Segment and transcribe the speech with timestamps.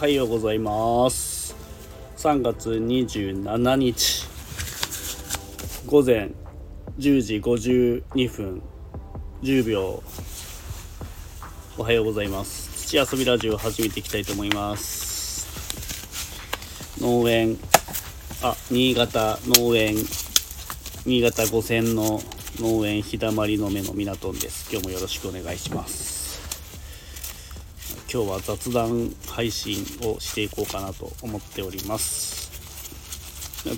[0.00, 1.54] はようございます。
[2.16, 4.26] 3月27日
[5.84, 6.30] 午前
[6.98, 8.62] 10時52分
[9.42, 10.02] 10秒。
[11.76, 12.88] おはようございます。
[12.88, 15.46] 土遊びラジオを始めていきたいと思います。
[16.98, 17.58] 農園
[18.42, 19.96] あ新潟農園
[21.04, 22.22] 新潟五線の
[22.58, 24.72] 農園日だまりの目の港です。
[24.72, 26.09] 今日もよろしくお願いします。
[28.12, 32.50] 今日は雑談配信をしていこうかなと思っております。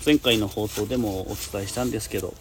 [0.06, 2.32] 前回の放送でもお伝えしたんですけど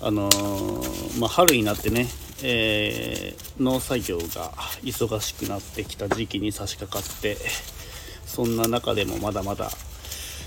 [0.00, 2.06] あのー、まあ、春になってね、
[2.42, 4.52] えー、農作業が
[4.84, 7.36] 忙しくなってきた時期に差し掛かって
[8.24, 9.68] そんな中でもまだまだ、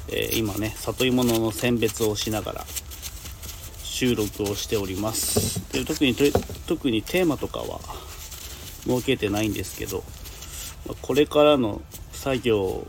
[0.09, 2.65] えー、今ね里芋の選別をしながら
[3.83, 5.71] 収録をしております。
[5.73, 6.15] で特に
[6.65, 8.06] 特にテーマとかは
[8.87, 10.03] 設けてないんですけど
[11.01, 12.87] これからの作業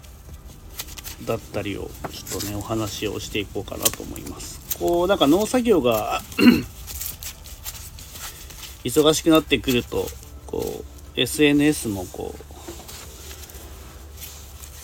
[1.25, 4.79] だったりをちょっとねお話をしていこうかなと思います。
[4.79, 6.23] こうなんか農作業が
[8.85, 10.07] 忙しくなってくると
[10.47, 10.85] こ
[11.17, 12.49] う SNS もこう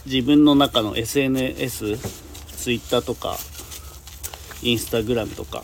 [0.06, 1.97] 自分の中の SNS、
[2.59, 3.39] Twitter とか、
[4.61, 5.62] Instagram とか、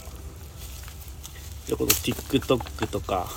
[1.69, 3.29] でこの TikTok とか、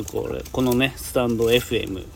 [0.00, 2.06] これこのねスタンド FM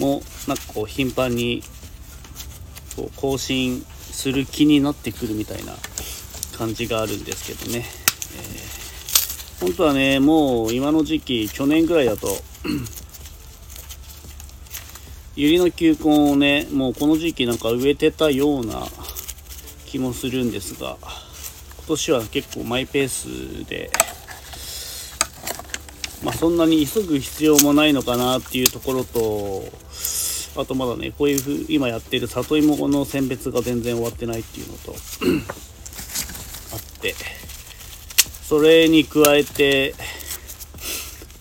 [0.00, 1.62] もなんかこう頻繁に
[2.96, 5.74] こう更新する気になってくるみたいな
[6.58, 12.28] 感じがあるんですけどね、えー、本当はねもう今の時期去年ぐらいだと
[15.36, 18.82] ユリの球根をねもうこの時期なんか植えてたような
[19.84, 20.96] 気もするんですが
[21.78, 23.90] 今年は結構マイペースで
[26.26, 29.62] まあ、そんなに急ぐ必要もないのかなっていうところと
[30.60, 34.90] あとまだねこういうふう今やってる里芋の選別が全然終わってないっていうのと
[36.74, 37.14] あって
[38.42, 39.94] それに加えて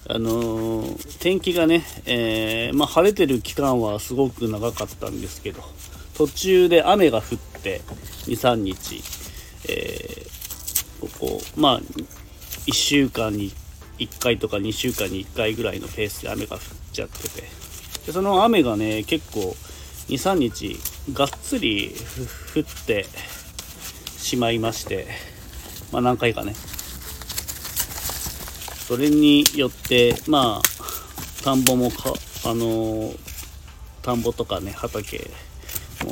[0.07, 5.63] あのー、天気がね、えー、まあ、晴れてる期間はすごく長かったんですけど
[6.15, 7.81] 途中で雨が降って
[8.27, 9.01] 23日、
[9.67, 11.81] えー、ここまあ
[12.67, 13.64] 1週間に1
[13.99, 16.61] 1回とか2週間に1回ぐらいのペースで雨が降っ
[16.91, 17.43] ちゃってて。
[18.05, 19.55] でその雨がね結構
[20.09, 20.77] 23日
[21.13, 21.95] がっつり
[22.55, 23.07] 降って
[24.17, 25.07] しまいまして
[25.91, 26.53] まあ何回かね。
[28.87, 32.13] それによってまあ田んぼもか
[32.45, 33.11] あの
[34.03, 35.17] 田んぼとかね畑
[36.03, 36.11] も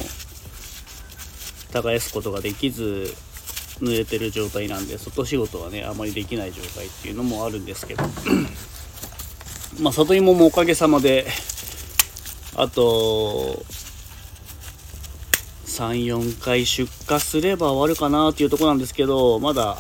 [1.72, 3.14] 耕すことができず
[3.80, 8.04] 濡れてる状態なんで外仕事はねあまりできない状態っていうのもあるんですけど。
[9.82, 11.26] まあ里芋もおかげさまで
[12.56, 13.64] あと
[15.66, 19.76] 34回出荷すれば終わるかなっていうとこなんですけどまだ、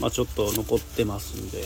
[0.00, 1.58] まあ、ちょっと残ってますんで、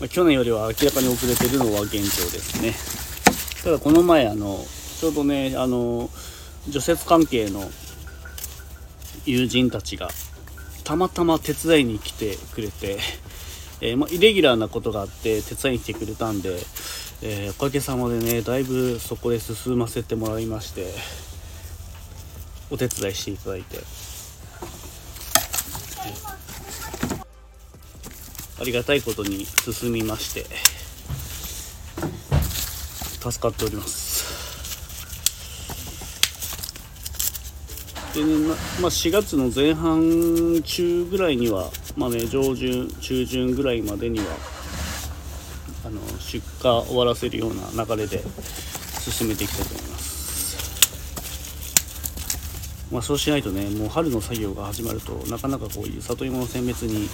[0.00, 2.74] まあ、去年よりは明らかに遅れてるのは現状ですね。
[3.64, 4.58] ただこの前あの
[5.00, 6.10] ちょうどねあの
[6.68, 7.62] 除雪関係の
[9.24, 10.08] 友人たちが
[10.84, 12.98] たまたま手伝いに来てくれて、
[13.80, 16.58] えー、まイレギュラーなことがあって手伝いに来てくれたんで、
[17.22, 20.92] えー、おかげさまでねだいぶそこで進ませてもらいまして
[22.70, 23.76] お手伝いしていただいて、
[28.58, 30.46] ありがたいことに進みまして
[33.30, 34.11] 助かっております。
[38.14, 38.46] でね、
[38.80, 44.24] まあ、4月の前半中ぐらいには、まあね、上旬中旬ぐらいまでには
[45.86, 48.22] あの出荷終わらせるような流れで
[49.00, 50.56] 進めていきたいと思います、
[52.92, 57.08] まあ、そうしないとねもう春の作業が始まるとなかなかこういう里芋の選別に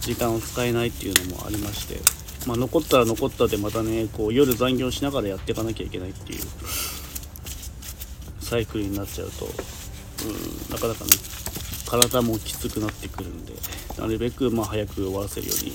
[0.00, 2.00] 時間を使えないっていうのもありまして、
[2.48, 6.40] まあ、残ったら残ったでまたねこう夜残業しながらやっていかなきゃいけないっていう
[8.40, 9.75] サイクルになっちゃうと
[10.26, 11.10] うん、なかなかね
[11.86, 13.52] 体もきつくなってくるんで
[13.98, 15.72] なるべくまあ早く終わらせるように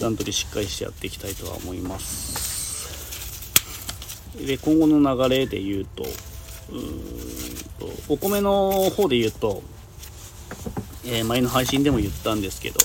[0.00, 2.52] 段取りしっかりしてやっていきたいとは思います。
[4.44, 6.04] で今後の流れで言うと
[6.72, 6.80] うん
[7.78, 9.62] とお米の方で言うと、
[11.06, 12.80] えー、前の配信でも言ったんですけど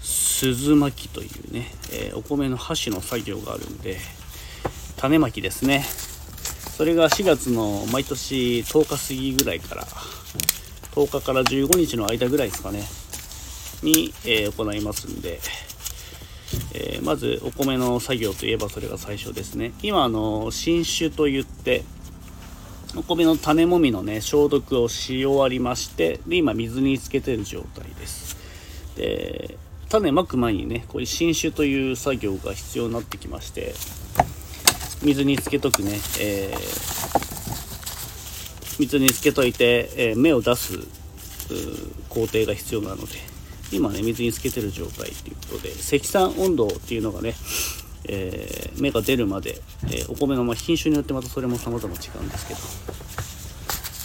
[0.00, 3.98] 鈴巻きというね、えー、お米の箸の作業があるんで
[4.96, 5.84] 種まきですね。
[6.80, 9.84] それが4月の毎年10日過ぎぐらいから
[10.94, 12.84] 10日から15日の間ぐらいですかね
[13.82, 15.40] に、えー、行いますんで、
[16.72, 19.74] えー、まずお米の作業といえばそれが最初ですね。
[19.82, 21.84] 今あの新酒といって
[22.96, 28.38] お米の種もみのね消毒をし終わりましてで今水につけてる状態です。
[28.96, 29.58] で
[29.90, 33.74] 種まく前にねこういう新酒という作業が必要になってきまして
[35.02, 36.56] 水につけとくね、えー、
[38.80, 40.78] 水につけといて、えー、芽を出す
[42.08, 43.30] 工程が必要なので。
[43.72, 47.34] 今ね水につけてる状態ということで積算温度っていうのがね、
[48.08, 49.60] えー、芽が出るまで、
[49.92, 52.60] えお米のま品種によってまたそれも様々違うんですけど。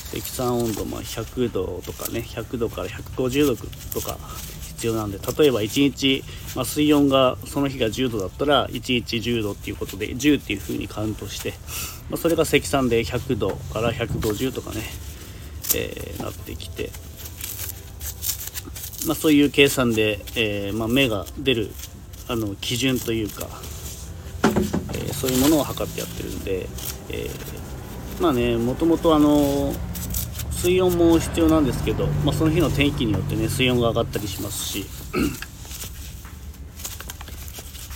[0.06, 3.56] 積算温度ま100度とかね100度から150度
[4.00, 4.18] とか
[4.75, 6.24] 必要なんで例えば1日、
[6.56, 11.54] まあ、水温がその日が10度だったら1日10度っていうことで10っていう風にカウントして、
[12.10, 14.83] まあ、それが積算で100度から150とかね、
[15.75, 16.92] えー、なってきて、
[19.07, 21.72] まあ、そういう計算で、えー、ま芽が出る
[22.27, 23.48] あの基準というか、
[24.44, 26.68] えー、そういうものを測ってやってるんで、
[27.10, 27.30] え
[28.19, 29.74] まあねもともとあの
[30.56, 34.86] 水温も必要なんですけど、まあ、その日の天気によってね水温が上がったりしますし。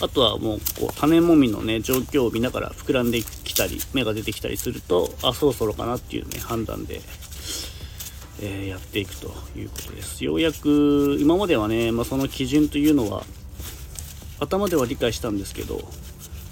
[0.02, 7.02] あとはもうこう種もみのね状況を見ながら膨らんできたり芽が出てきたりするとあそろそろかなっていうね判断で、
[8.42, 10.24] えー、やっていくということです。
[10.24, 13.24] ようやく今まではね、まあ、その基準というのは
[14.40, 15.82] 頭では理解したんですけど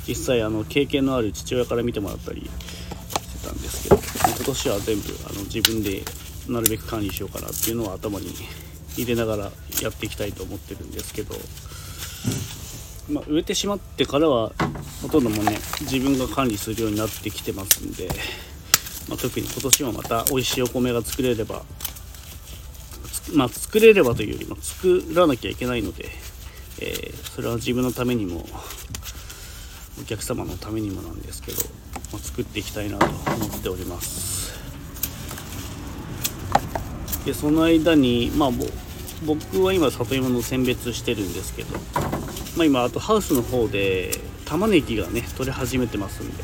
[0.07, 6.03] 実際あの経験のある父親から見てもらったりしてたんですけど今年は全部あの自分で
[6.47, 8.27] なるべく管理しようかなっていうのは頭に
[8.95, 9.43] 入れながら
[9.81, 11.35] やっていきたいと思ってるんですけど、
[13.11, 14.53] まあ、植えてしまってからは
[15.01, 18.07] ほとんどもね自分が管理するようになってきてますんで、
[19.09, 21.63] まあ、特に今年はまた美味しいお米が作れれば
[23.33, 26.05] まあ、作れればというよりも作らなきゃいけないので、
[26.79, 28.45] えー、それは自分のためにも
[29.99, 31.61] お客様のためにもなんですけど
[32.11, 34.55] ま作っていきたいなと思っております。
[37.25, 38.51] でその間にまあ
[39.25, 41.77] 僕は今里芋の選別してるんですけど、
[42.55, 44.11] まあ、今あとハウスの方で
[44.45, 46.43] 玉ねぎがね取れ始めてますんで、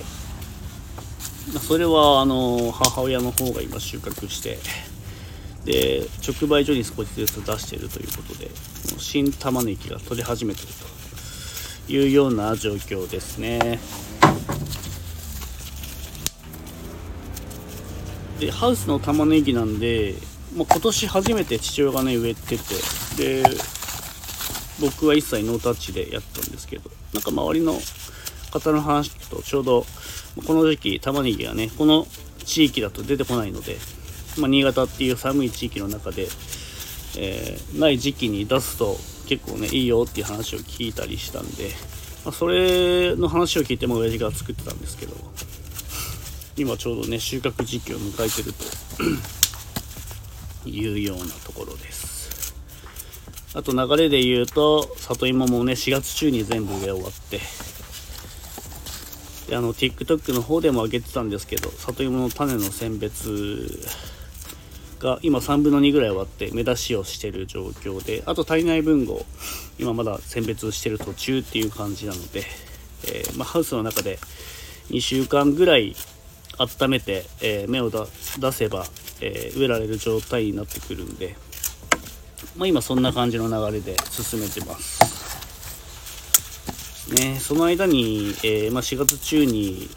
[1.60, 4.58] それはあの母親の方が今収穫して
[5.64, 8.50] で直売所に少しずつ出しているということで
[8.98, 10.68] 新玉ねぎが取れ始めてる
[11.88, 13.80] というような状況ですね。
[18.40, 20.16] でハウスの玉ねぎなんで、
[20.56, 23.44] まあ、今年初めて父親がね植えててで
[24.82, 27.80] 僕は一切ノータッチでやったんですけどなんか周りの
[28.52, 29.86] 方の話聞くとちょうど
[30.46, 32.06] この時期玉ねぎがねこの
[32.44, 33.78] 地域だと出てこないので、
[34.38, 36.28] まあ、新潟っていう寒い地域の中で、
[37.18, 38.98] えー、ない時期に出すと
[39.28, 41.70] 結構ねいいよっていう話を聞いたりしたんで、
[42.26, 45.16] まあ、それの話を聞いても親父が作ってたんですけど
[46.56, 48.64] 今ちょうどね収穫時期を迎えてると
[50.70, 52.14] いうようなところです。
[53.56, 57.40] あと流れで言うと里芋もね4月中に全部植え終わって
[59.48, 63.88] であの TikTok の方でも上げてたんですけど里芋の種の選別
[65.00, 69.24] が今3分の2ぐらい終わって目出しをしてる状況であと体内分母
[69.78, 72.44] 今まだ選別してる途中っていう感じなので、
[73.08, 74.18] えー、まあ、ハウスの中で
[74.90, 75.96] 2週間ぐらい
[76.58, 78.06] 温めて、えー、芽を出
[78.52, 78.86] せば、
[79.22, 81.36] えー、植えられる状態になってくるんで、
[82.56, 85.24] まあ、今そんな感じの流れで進めてます。
[87.14, 89.90] ね、その間に、えー、まあ、4月中に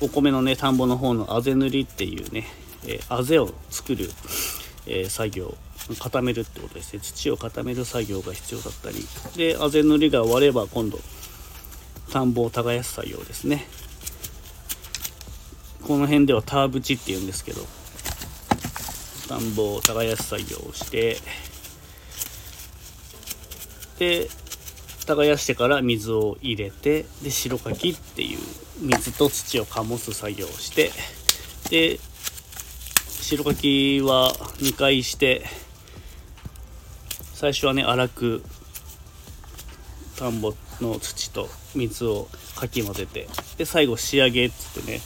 [0.00, 2.46] お米のね田んぼの方のあぜ塗りっていうね、
[2.86, 4.08] えあぜを作る、
[4.86, 5.56] え作業
[5.98, 7.00] 固めるってことですね。
[7.00, 8.96] 土を固める作業が必要だったり。
[9.36, 10.98] であぜ塗りが終われば今度
[12.12, 13.66] 田んぼを耕す作業ですね。
[15.86, 17.62] この辺ではターブチって言うんですけど
[19.28, 21.18] 田んぼを耕す作業をして
[24.00, 24.28] で
[25.06, 28.38] 耕してから水を入れてで白かきっていう
[28.80, 30.90] 水と土を醸す作業をして
[31.70, 32.00] で
[33.22, 35.44] 白かきは2回して
[37.34, 38.42] 最初はね粗く
[40.18, 42.26] 田んぼの土と水を
[42.56, 45.00] かき混ぜてで最後仕上げっつってね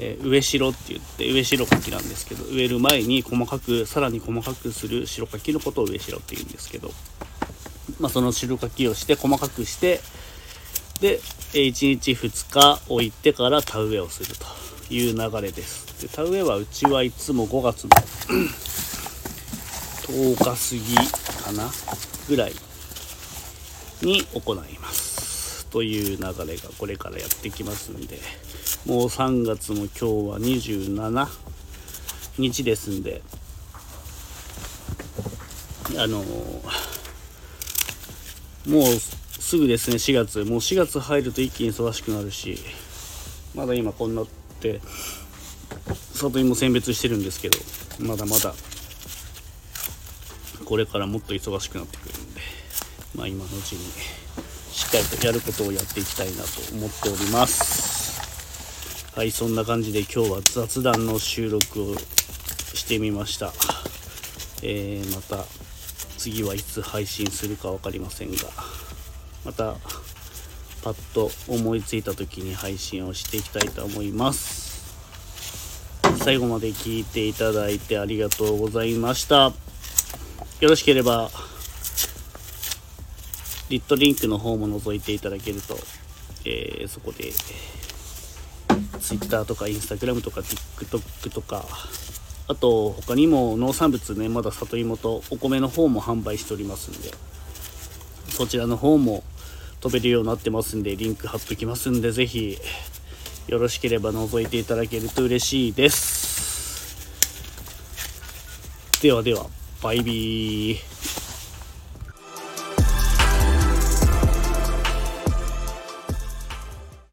[0.00, 6.90] えー、植え代って言って植え代かきなんですけど植える前に細かくさらに細かくする白かきのことを植え代って言うんですけど、
[7.98, 10.00] まあ、その白かきをして細かくして
[11.00, 11.18] で
[11.52, 16.00] 1日2日置いてから田植えをするという流れです。
[16.00, 17.90] で田植えはうちはいつも5月の
[20.06, 20.54] 10日過
[21.50, 21.70] ぎかな
[22.28, 22.52] ぐらい
[24.02, 25.66] に行います。
[25.66, 28.18] という流れがこれからやってきますんで。
[28.86, 31.28] もう3月も今日は27
[32.38, 33.22] 日ですんで
[35.96, 36.18] あの
[38.66, 38.84] もう
[39.40, 40.44] すぐですね4月。
[40.44, 42.58] もう4月入ると一気に忙しくなるし
[43.54, 44.26] まだ今こんなっ
[44.60, 44.80] て
[46.14, 47.58] 里芋選別してるんですけど
[48.00, 48.54] まだまだ
[50.64, 52.40] これからもっと忙しくなってくるんで
[53.14, 53.78] まあ今のうちに
[54.70, 57.97] しっかりとやることをやっていきたいなと思っております。
[59.18, 63.52] はいそんな感じで今日は雑談の収録をしてみました。
[64.62, 65.44] えー、また
[66.16, 68.36] 次はいつ配信するか分かりませんが
[69.44, 69.74] また
[70.84, 74.94] パッと思いついた時に配信をしていきたいと思います。
[76.18, 79.46] 最後まで聞いていただいてありがとうございました。
[80.60, 81.28] よろしければ
[83.68, 85.76] リットリンクの方も覗いていただけると、
[86.44, 87.32] えー、そこで
[89.08, 91.64] Twitter とか Instagram とか TikTok とか
[92.46, 97.10] あと他にも農産物ねまだ里芋とお米の方も販売しておりますんで
[98.30, 99.22] そちらの方も
[99.80, 102.58] 飛べるようになってますんでリンク貼っときますんで是非
[103.48, 106.28] よろしければ覗いていただけると嬉しいです。
[109.00, 109.46] ではでは
[109.82, 110.97] バイビー。